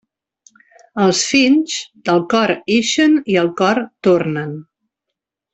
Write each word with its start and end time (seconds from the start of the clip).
Els 1.07 1.19
fills, 1.33 1.75
del 2.09 2.25
cor 2.35 2.55
ixen 2.79 3.15
i 3.35 3.39
al 3.45 3.53
cor 3.63 3.85
tornen. 4.09 4.61